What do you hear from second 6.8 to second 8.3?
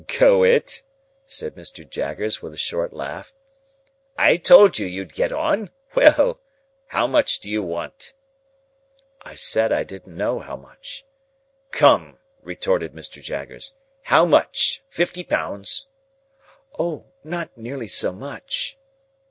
How much do you want?"